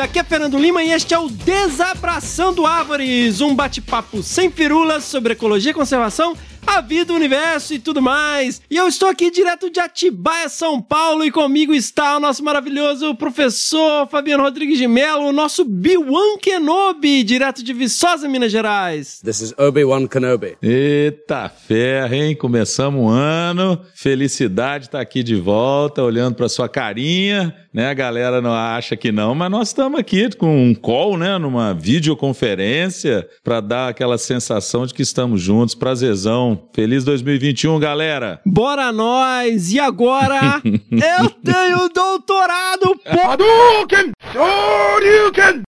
[0.00, 5.34] Aqui é Fernando Lima e este é o Desabraçando Árvores, um bate-papo sem firulas sobre
[5.34, 6.36] ecologia e conservação
[6.66, 8.60] a vida, o universo e tudo mais.
[8.70, 13.14] E eu estou aqui direto de Atibaia, São Paulo, e comigo está o nosso maravilhoso
[13.14, 19.20] professor Fabiano Rodrigues de Mello, o nosso Biwan Kenobi, direto de Viçosa, Minas Gerais.
[19.22, 20.56] This is Obi-Wan Kenobi.
[20.62, 22.34] Eita ferro, hein?
[22.34, 23.80] Começamos um ano.
[23.94, 27.90] Felicidade estar aqui de volta, olhando para sua carinha, né?
[27.90, 31.36] A galera não acha que não, mas nós estamos aqui com um call, né?
[31.38, 35.74] Numa videoconferência para dar aquela sensação de que estamos juntos.
[35.74, 36.68] Prazerzão.
[36.72, 38.40] Feliz 2021, galera.
[38.46, 39.72] Bora nós!
[39.72, 43.20] E agora eu tenho doutorado, pô!
[43.28, 44.12] Hadouken!
[44.32, 45.64] Shoryuken!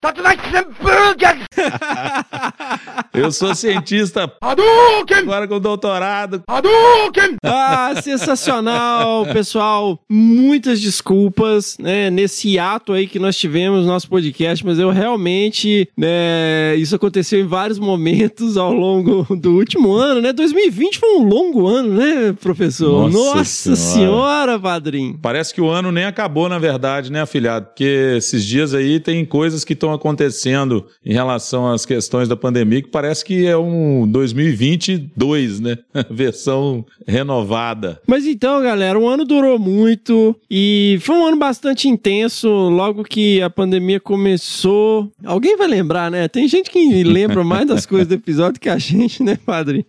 [3.14, 5.18] Eu sou cientista Hadouken!
[5.20, 6.44] agora com doutorado.
[6.48, 7.38] Hadouken!
[7.44, 10.00] Ah, sensacional, pessoal.
[10.10, 15.88] Muitas desculpas, né, nesse ato aí que nós tivemos no nosso podcast, mas eu realmente,
[15.98, 20.34] né, isso aconteceu em vários momentos ao longo do último ano, né?
[20.34, 23.10] 2020 foi um longo ano, né, professor?
[23.10, 23.76] Nossa Nossa, Senhora.
[23.76, 25.20] senhora, padrinho.
[25.22, 27.68] Parece que o ano nem acabou, na verdade, né, afilhado?
[27.68, 32.82] Porque esses dias aí tem coisas que estão acontecendo em relação às questões da pandemia
[32.82, 35.78] que parece que é um 2022, né?
[36.10, 38.02] Versão renovada.
[38.08, 42.48] Mas então, galera, o ano durou muito e foi um ano bastante intenso.
[42.48, 45.12] Logo que a pandemia começou.
[45.24, 46.28] Alguém vai lembrar, né?
[46.28, 49.86] Tem gente que lembra mais das coisas do episódio que a gente, né, padre?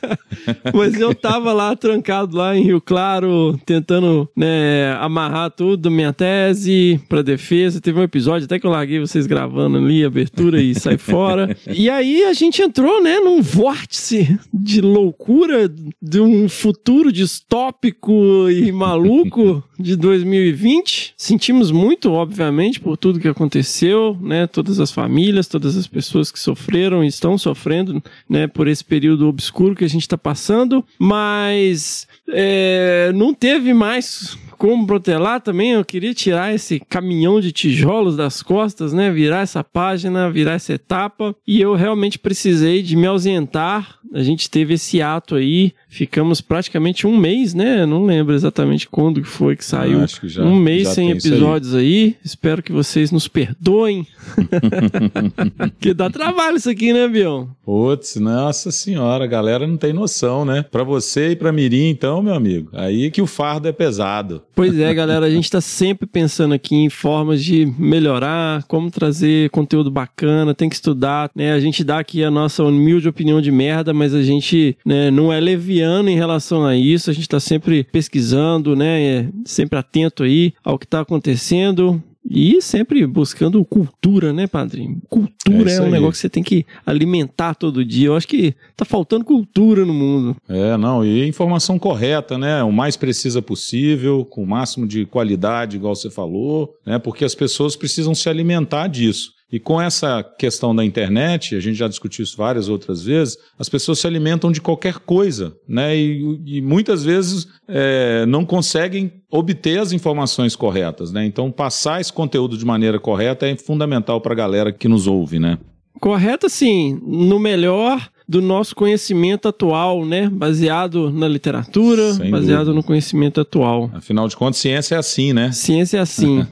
[0.74, 7.00] Mas eu tava lá trancado lá em Rio Claro, tentando, né, amarrar tudo minha tese
[7.08, 7.80] pra defesa.
[7.80, 11.56] Teve um episódio até que eu larguei vocês gravando ali, abertura e sai fora.
[11.68, 18.70] E aí a gente entrou, né, num vórtice de loucura de um futuro distópico e
[18.72, 21.14] maluco de 2020.
[21.16, 24.46] Sentimos muito, obviamente, por tudo que aconteceu, né?
[24.46, 28.46] Todas as famílias, todas as pessoas que sofreram e estão sofrendo, né?
[28.46, 30.84] Por esse período obscuro que a gente está passando.
[30.98, 38.14] Mas é, não teve mais como protelar também, eu queria tirar esse caminhão de tijolos
[38.14, 39.10] das costas, né?
[39.10, 41.34] Virar essa página, virar essa etapa.
[41.46, 43.98] E eu realmente precisei de me ausentar.
[44.12, 47.86] A gente teve esse ato aí, ficamos praticamente um mês, né?
[47.86, 50.02] Não lembro exatamente quando que foi que saiu.
[50.02, 51.32] Acho que já- um mês sem isso aí.
[51.32, 52.16] episódios aí.
[52.22, 54.06] Espero que vocês nos perdoem.
[55.80, 57.46] que dá trabalho isso aqui, né, Bion?
[57.64, 60.64] Putz, nossa senhora, a galera não tem noção, né?
[60.70, 64.42] Pra você e pra Mirim, então, meu amigo, aí que o fardo é pesado.
[64.60, 69.48] Pois é, galera, a gente está sempre pensando aqui em formas de melhorar, como trazer
[69.48, 71.52] conteúdo bacana, tem que estudar, né?
[71.52, 75.32] A gente dá aqui a nossa humilde opinião de merda, mas a gente né, não
[75.32, 79.02] é leviano em relação a isso, a gente está sempre pesquisando, né?
[79.02, 82.02] é sempre atento aí ao que está acontecendo.
[82.32, 85.02] E sempre buscando cultura, né, padrinho?
[85.08, 85.90] Cultura É é, um aí.
[85.90, 88.06] negócio que você tem que alimentar todo dia.
[88.06, 90.36] Eu acho que tá faltando cultura no mundo.
[90.48, 92.62] É, não, e informação correta, né?
[92.62, 97.00] O mais precisa possível, com o máximo de qualidade, igual você falou, né?
[97.00, 99.32] Porque as pessoas precisam se alimentar disso.
[99.52, 103.68] E com essa questão da internet, a gente já discutiu isso várias outras vezes, as
[103.68, 105.96] pessoas se alimentam de qualquer coisa, né?
[105.96, 111.24] E, e muitas vezes é, não conseguem obter as informações corretas, né?
[111.24, 115.38] Então, passar esse conteúdo de maneira correta é fundamental para a galera que nos ouve,
[115.38, 115.58] né?
[116.00, 120.28] Correto, assim, no melhor do nosso conhecimento atual, né?
[120.28, 122.74] Baseado na literatura, Sem baseado dúvida.
[122.74, 123.90] no conhecimento atual.
[123.92, 125.50] Afinal de contas, ciência é assim, né?
[125.50, 126.46] Ciência é assim.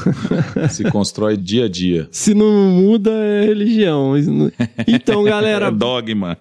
[0.70, 2.08] Se constrói dia a dia.
[2.10, 4.14] Se não muda, é religião.
[4.88, 6.38] Então, galera, É dogma.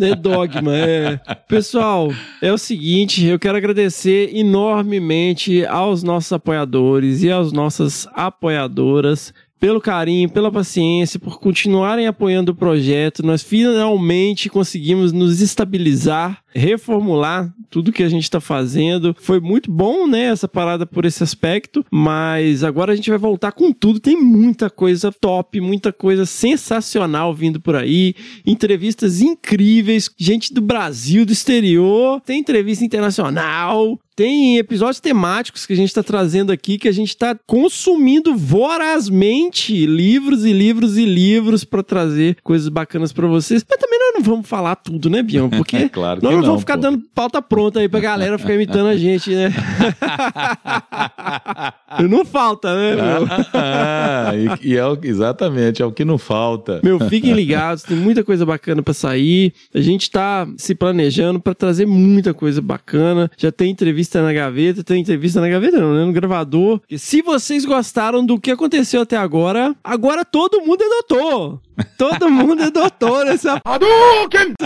[0.00, 1.20] É dogma, é.
[1.46, 2.10] Pessoal,
[2.40, 9.34] é o seguinte, eu quero agradecer enormemente aos nossos apoiadores e às nossas apoiadoras
[9.64, 13.24] pelo carinho, pela paciência, por continuarem apoiando o projeto.
[13.24, 19.16] Nós finalmente conseguimos nos estabilizar, reformular tudo que a gente está fazendo.
[19.18, 23.50] Foi muito bom, né, essa parada por esse aspecto, mas agora a gente vai voltar
[23.50, 23.98] com tudo.
[23.98, 28.14] Tem muita coisa top, muita coisa sensacional vindo por aí,
[28.46, 35.76] entrevistas incríveis, gente do Brasil, do exterior, tem entrevista internacional, tem episódios temáticos que a
[35.76, 41.64] gente está trazendo aqui, que a gente está consumindo vorazmente livros e livros e livros
[41.64, 43.64] para trazer coisas bacanas para vocês.
[43.68, 45.50] Mas também nós não vamos falar tudo, né, Bião?
[45.50, 46.82] Porque Claro que nós não, não, vamos ficar pô.
[46.82, 49.52] dando pauta pronta aí pra galera ficar imitando a gente, né?
[52.08, 52.94] não falta, né?
[52.94, 53.26] meu?
[53.52, 54.32] Ah,
[54.62, 56.80] e, e é o, exatamente, é o que não falta.
[56.82, 59.52] Meu, fiquem ligados, tem muita coisa bacana pra sair.
[59.74, 63.30] A gente tá se planejando pra trazer muita coisa bacana.
[63.36, 66.04] Já tem entrevista na gaveta, tem entrevista na gaveta não, né?
[66.04, 66.80] No gravador.
[66.88, 71.60] E se vocês gostaram do que aconteceu até agora, agora todo mundo é doutor.
[71.98, 73.60] Todo mundo é doutor nessa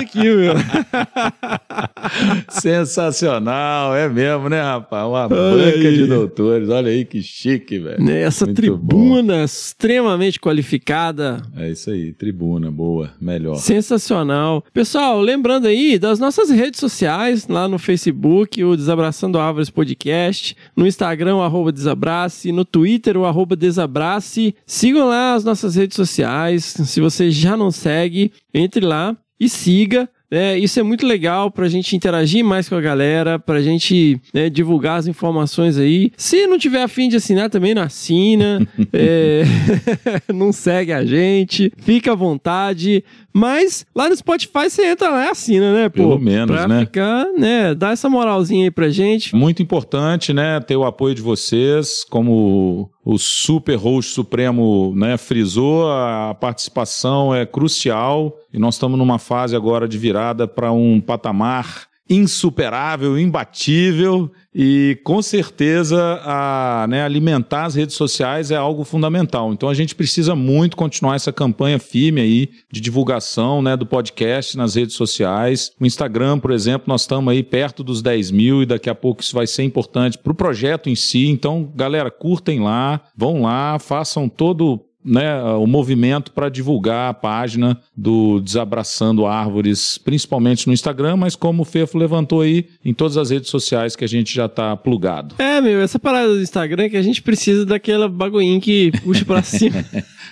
[0.08, 0.54] aqui, meu.
[2.48, 5.06] Sensacional, é mesmo, né, rapaz?
[5.06, 5.96] Uma Olha banca aí.
[5.96, 6.68] de doutores.
[6.68, 8.02] Olha aí que chique, velho.
[8.02, 11.42] Nessa Muito tribuna extremamente qualificada.
[11.56, 13.56] É isso aí, tribuna, boa, melhor.
[13.56, 14.64] Sensacional.
[14.72, 20.86] Pessoal, lembrando aí das nossas redes sociais, lá no Facebook, o Desabraçando Árvores Podcast, no
[20.86, 24.54] Instagram, o arroba Desabrace, no Twitter, o arroba Desabrace.
[24.66, 26.64] Sigam lá as nossas redes sociais.
[26.64, 30.08] Se você já não segue, entre lá e siga.
[30.30, 34.50] É, isso é muito legal pra gente interagir mais com a galera, pra gente né,
[34.50, 36.12] divulgar as informações aí.
[36.18, 38.66] Se não tiver afim de assinar, também não assina.
[38.92, 39.44] é,
[40.32, 41.72] não segue a gente.
[41.78, 43.02] Fica à vontade.
[43.32, 45.96] Mas lá no Spotify você entra lá e assina, né, pô?
[45.96, 46.80] Pelo menos, pra né?
[46.80, 47.74] ficar, né?
[47.74, 49.34] Dá essa moralzinha aí pra gente.
[49.34, 55.90] Muito importante, né, ter o apoio de vocês, como o super host supremo, né, frisou,
[55.90, 61.87] a participação é crucial e nós estamos numa fase agora de virada para um patamar
[62.08, 69.52] insuperável, imbatível e com certeza a, né, alimentar as redes sociais é algo fundamental.
[69.52, 74.56] Então a gente precisa muito continuar essa campanha firme aí de divulgação né, do podcast
[74.56, 75.72] nas redes sociais.
[75.78, 79.22] O Instagram, por exemplo, nós estamos aí perto dos 10 mil e daqui a pouco
[79.22, 81.26] isso vai ser importante para o projeto em si.
[81.26, 87.78] Então, galera, curtem lá, vão lá, façam todo né, o movimento para divulgar a página
[87.96, 93.30] do Desabraçando Árvores, principalmente no Instagram, mas como o Fefo levantou aí, em todas as
[93.30, 95.34] redes sociais que a gente já está plugado.
[95.38, 99.24] É, meu, essa parada do Instagram é que a gente precisa daquela baguinha que puxa
[99.24, 99.84] pra cima.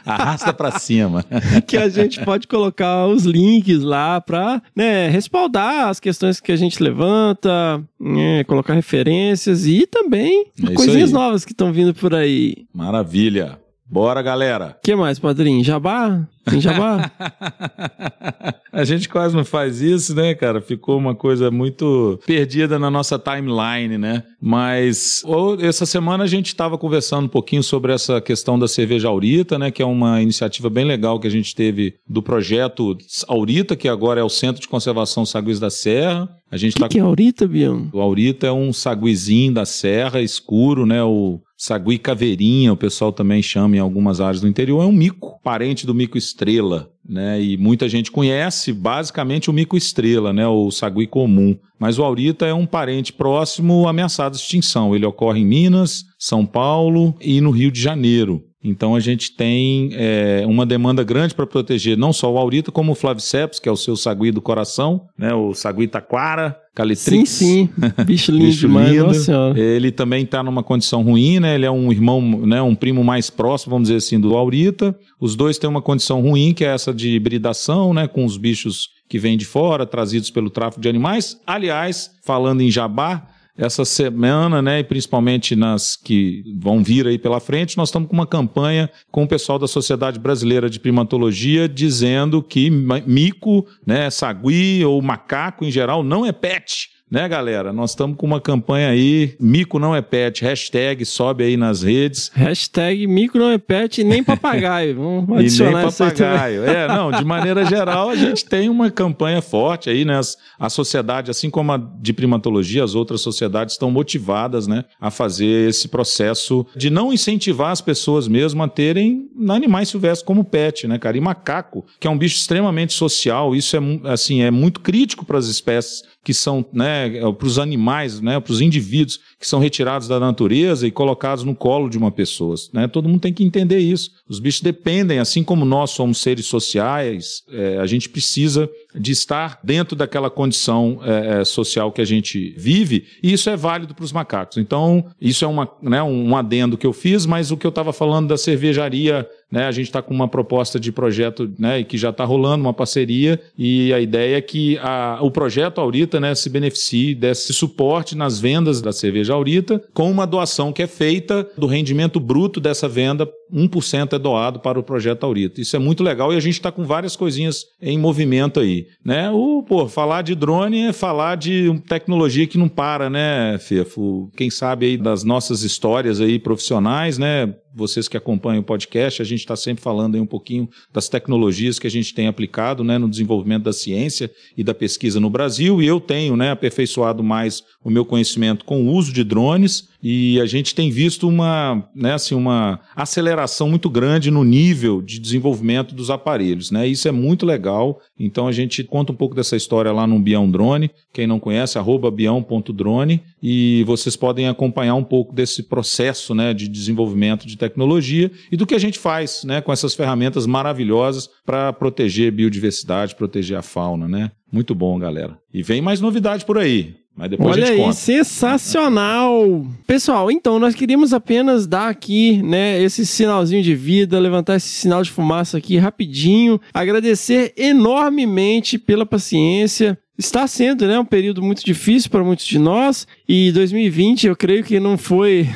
[0.04, 1.24] Arrasta para cima.
[1.66, 6.56] que a gente pode colocar os links lá pra né, respaldar as questões que a
[6.56, 11.14] gente levanta, né, colocar referências e também É coisinhas aí.
[11.14, 12.66] novas que estão vindo por aí.
[12.74, 13.58] Maravilha.
[13.88, 14.76] Bora, galera.
[14.78, 15.62] O que mais, padrinho?
[15.62, 16.26] Jabá?
[16.44, 17.10] Tem jabá?
[18.72, 20.60] A gente quase não faz isso, né, cara?
[20.60, 24.22] Ficou uma coisa muito perdida na nossa timeline, né?
[24.40, 29.08] Mas ô, essa semana a gente estava conversando um pouquinho sobre essa questão da cerveja
[29.08, 29.70] Aurita, né?
[29.70, 32.96] Que é uma iniciativa bem legal que a gente teve do projeto
[33.26, 36.28] Aurita, que agora é o Centro de Conservação Saguis da Serra.
[36.50, 37.88] A gente O que, está que é Aurita, Bião?
[37.92, 41.02] o aurita é um saguizinho da serra, escuro, né?
[41.02, 44.82] O sagui caveirinha, o pessoal também chama em algumas áreas do interior.
[44.82, 47.40] É um mico, parente do mico estrela, né?
[47.40, 50.46] E muita gente conhece basicamente o mico estrela, né?
[50.46, 51.56] O sagui comum.
[51.78, 54.94] Mas o aurita é um parente próximo ameaçado de extinção.
[54.94, 58.42] Ele ocorre em Minas, São Paulo e no Rio de Janeiro.
[58.68, 62.92] Então a gente tem é, uma demanda grande para proteger não só o aurita, como
[62.92, 65.32] o flaviceps, que é o seu sagui do coração, né?
[65.32, 67.30] O sagui taquara, Sim, calitrix.
[67.30, 67.68] sim.
[68.04, 69.06] Bicho lindo Bicho demais, lindo.
[69.06, 69.58] nossa senhora.
[69.58, 71.54] Ele também está numa condição ruim, né?
[71.54, 72.60] Ele é um irmão, né?
[72.60, 74.94] Um primo mais próximo, vamos dizer assim, do Aurita.
[75.20, 78.08] Os dois têm uma condição ruim, que é essa de hibridação, né?
[78.08, 81.40] Com os bichos que vêm de fora, trazidos pelo tráfico de animais.
[81.46, 87.40] Aliás, falando em jabá, essa semana, né, e principalmente nas que vão vir aí pela
[87.40, 92.42] frente, nós estamos com uma campanha com o pessoal da Sociedade Brasileira de Primatologia dizendo
[92.42, 96.95] que mico, né, sagui ou macaco em geral não é pet.
[97.08, 97.72] Né, galera?
[97.72, 102.32] Nós estamos com uma campanha aí, mico não é pet, hashtag sobe aí nas redes.
[102.34, 104.96] Hashtag mico não é pet e nem papagaio.
[104.98, 106.12] Vamos E nem adicionar aí também.
[106.16, 106.64] papagaio.
[106.64, 110.20] É, não, de maneira geral, a gente tem uma campanha forte aí, né?
[110.58, 115.68] A sociedade, assim como a de primatologia, as outras sociedades estão motivadas, né, a fazer
[115.68, 120.98] esse processo de não incentivar as pessoas mesmo a terem animais silvestres como pet, né,
[120.98, 121.16] cara?
[121.16, 125.38] E macaco, que é um bicho extremamente social, isso é, assim, é muito crítico para
[125.38, 126.95] as espécies que são, né,
[127.38, 131.54] para os animais, né, para os indivíduos que são retirados da natureza e colocados no
[131.54, 132.54] colo de uma pessoa.
[132.72, 132.88] Né?
[132.88, 134.10] Todo mundo tem que entender isso.
[134.28, 139.60] Os bichos dependem, assim como nós somos seres sociais, é, a gente precisa de estar
[139.62, 144.12] dentro daquela condição é, social que a gente vive, e isso é válido para os
[144.12, 144.56] macacos.
[144.56, 147.92] Então, isso é uma, né, um adendo que eu fiz, mas o que eu estava
[147.92, 152.10] falando da cervejaria né, a gente está com uma proposta de projeto né, que já
[152.10, 156.50] está rolando, uma parceria, e a ideia é que a, o projeto Aurita né, se
[156.50, 161.66] beneficie desse suporte nas vendas da cerveja Aurita, com uma doação que é feita do
[161.66, 165.60] rendimento bruto dessa venda, 1% é doado para o projeto Aurita.
[165.60, 168.86] Isso é muito legal e a gente está com várias coisinhas em movimento aí.
[169.04, 169.30] Né?
[169.30, 174.30] O, pô, falar de drone é falar de tecnologia que não para, né, Fefo?
[174.36, 177.54] Quem sabe aí das nossas histórias aí profissionais, né?
[177.76, 181.78] vocês que acompanham o podcast, a gente está sempre falando aí um pouquinho das tecnologias
[181.78, 185.82] que a gente tem aplicado né, no desenvolvimento da ciência e da pesquisa no Brasil,
[185.82, 190.40] e eu tenho né, aperfeiçoado mais o meu conhecimento com o uso de drones e
[190.40, 195.96] a gente tem visto uma, né, assim, uma aceleração muito grande no nível de desenvolvimento
[195.96, 196.70] dos aparelhos.
[196.70, 196.86] Né?
[196.86, 198.00] Isso é muito legal.
[198.16, 200.92] Então a gente conta um pouco dessa história lá no Bião Drone.
[201.12, 203.20] Quem não conhece, arroba bião.drone.
[203.42, 208.64] E vocês podem acompanhar um pouco desse processo né, de desenvolvimento de tecnologia e do
[208.64, 214.06] que a gente faz né, com essas ferramentas maravilhosas para proteger biodiversidade, proteger a fauna.
[214.06, 214.30] Né?
[214.52, 215.36] Muito bom, galera.
[215.52, 216.94] E vem mais novidade por aí.
[217.16, 217.94] Mas depois Olha a gente aí, conta.
[217.94, 219.66] sensacional!
[219.86, 225.02] Pessoal, então nós queríamos apenas dar aqui, né, esse sinalzinho de vida, levantar esse sinal
[225.02, 229.98] de fumaça aqui rapidinho, agradecer enormemente pela paciência.
[230.18, 234.62] Está sendo, né, um período muito difícil para muitos de nós e 2020 eu creio
[234.62, 235.48] que não foi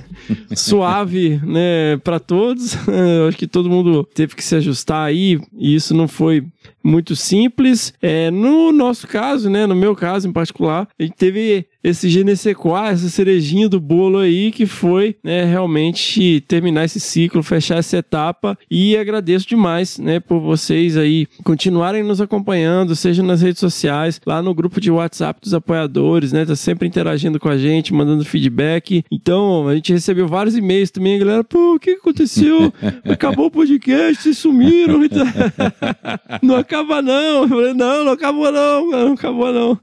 [0.54, 2.74] suave, né, para todos.
[2.86, 6.44] Eu acho que todo mundo teve que se ajustar aí e isso não foi
[6.82, 7.92] muito simples.
[8.00, 12.88] É, no nosso caso, né, no meu caso em particular, a gente teve esse Genesequá,
[12.88, 18.58] essa cerejinha do bolo aí, que foi né, realmente terminar esse ciclo, fechar essa etapa.
[18.70, 24.42] E agradeço demais né, por vocês aí continuarem nos acompanhando, seja nas redes sociais, lá
[24.42, 26.44] no grupo de WhatsApp dos apoiadores, né?
[26.44, 29.02] Tá sempre interagindo com a gente, mandando feedback.
[29.10, 32.72] Então, a gente recebeu vários e-mails também, a galera, pô, o que aconteceu?
[33.04, 35.00] Acabou o podcast, vocês sumiram.
[36.42, 37.42] não acaba não.
[37.42, 39.78] Eu falei, não, não acabou não, não acabou não.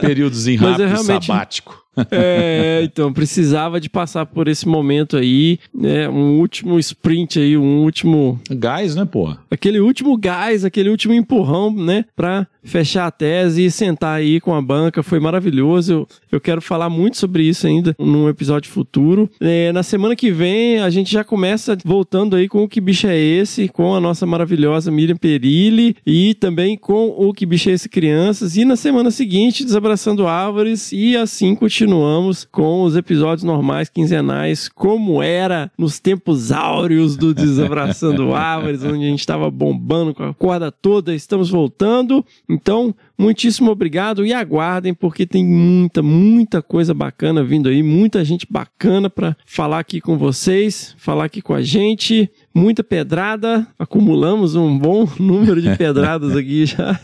[0.00, 1.81] Períodozinho Mas é rápido, realmente- sabático.
[2.10, 6.08] É, então, precisava de passar por esse momento aí, né?
[6.08, 8.40] Um último sprint aí, um último.
[8.50, 9.38] Gás, né, porra?
[9.50, 12.04] Aquele último gás, aquele último empurrão, né?
[12.14, 15.02] Pra fechar a tese e sentar aí com a banca.
[15.02, 15.92] Foi maravilhoso.
[15.92, 19.28] Eu, eu quero falar muito sobre isso ainda num episódio futuro.
[19.40, 23.06] É, na semana que vem, a gente já começa voltando aí com o Que Bicho
[23.06, 27.72] é Esse, com a nossa maravilhosa Miriam Perilli e também com o Que Bicho é
[27.72, 28.56] Esse Crianças.
[28.56, 30.92] E na semana seguinte, Desabraçando Árvores.
[30.92, 38.32] E assim continuamos com os episódios normais, quinzenais, como era nos tempos áureos do Desabraçando
[38.36, 41.12] Árvores, onde a gente estava bombando com a corda toda.
[41.12, 42.24] Estamos voltando.
[42.48, 48.46] Então, muitíssimo obrigado e aguardem, porque tem muita, muita coisa bacana vindo aí, muita gente
[48.48, 52.30] bacana para falar aqui com vocês, falar aqui com a gente.
[52.54, 56.98] Muita pedrada, acumulamos um bom número de pedradas aqui já.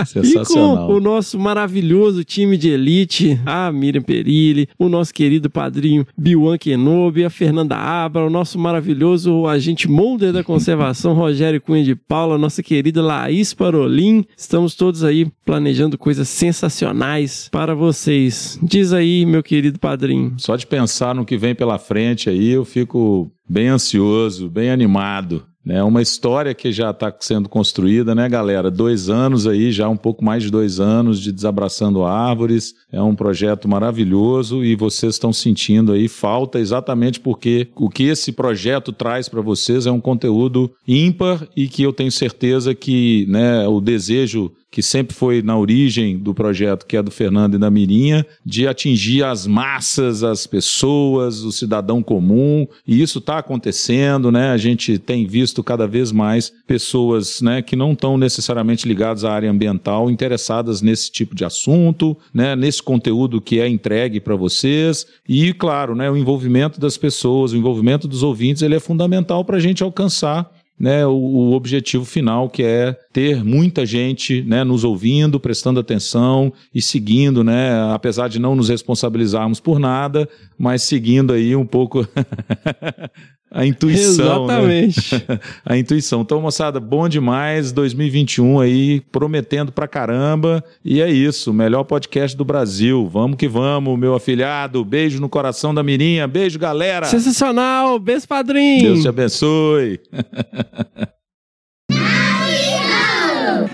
[0.00, 0.86] E Sensacional.
[0.86, 6.58] com o nosso maravilhoso time de elite, a Miriam Perilli, o nosso querido padrinho Biwan
[6.58, 12.36] Kenobi, a Fernanda Abra, o nosso maravilhoso agente Molder da conservação, Rogério Cunha de Paula,
[12.36, 14.24] nossa querida Laís Parolin.
[14.36, 18.58] Estamos todos aí planejando coisas sensacionais para vocês.
[18.62, 20.34] Diz aí, meu querido padrinho.
[20.38, 25.44] Só de pensar no que vem pela frente aí, eu fico bem ansioso, bem animado.
[25.68, 28.68] É uma história que já está sendo construída, né, galera?
[28.68, 32.74] Dois anos aí, já um pouco mais de dois anos de Desabraçando Árvores.
[32.90, 38.32] É um projeto maravilhoso e vocês estão sentindo aí falta exatamente porque o que esse
[38.32, 43.68] projeto traz para vocês é um conteúdo ímpar e que eu tenho certeza que né,
[43.68, 47.70] o desejo que sempre foi na origem do projeto, que é do Fernando e da
[47.70, 54.50] Mirinha, de atingir as massas, as pessoas, o cidadão comum, e isso está acontecendo, né?
[54.50, 59.32] A gente tem visto cada vez mais pessoas né, que não estão necessariamente ligadas à
[59.32, 65.06] área ambiental, interessadas nesse tipo de assunto, né, nesse conteúdo que é entregue para vocês,
[65.28, 69.58] e, claro, né, o envolvimento das pessoas, o envolvimento dos ouvintes, ele é fundamental para
[69.58, 70.50] a gente alcançar
[70.82, 76.52] né, o, o objetivo final, que é ter muita gente né, nos ouvindo, prestando atenção
[76.74, 80.28] e seguindo, né, apesar de não nos responsabilizarmos por nada,
[80.58, 82.06] mas seguindo aí um pouco
[83.52, 84.46] a intuição.
[84.46, 84.84] né?
[84.86, 85.24] Exatamente.
[85.64, 86.22] a intuição.
[86.22, 87.70] Então, moçada, bom demais.
[87.70, 90.64] 2021 aí, prometendo pra caramba.
[90.82, 93.06] E é isso, melhor podcast do Brasil.
[93.06, 94.82] Vamos que vamos, meu afilhado.
[94.84, 96.26] Beijo no coração da Mirinha.
[96.26, 97.06] Beijo, galera.
[97.06, 97.98] Sensacional.
[97.98, 98.82] Beijo, padrinho.
[98.82, 100.00] Deus te abençoe.